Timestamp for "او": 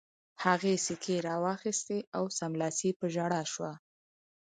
2.17-2.23